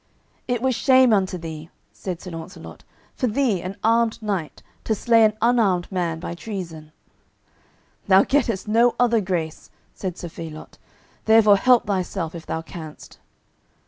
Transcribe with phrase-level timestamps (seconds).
[0.47, 5.23] "It were shame unto thee," said Sir Launcelot, "for thee, an armed knight, to slay
[5.23, 6.91] an unarmed man by treason."
[8.07, 10.79] "Thou gettest no other grace," said Sir Phelot;
[11.25, 13.19] "therefore help thyself if thou canst."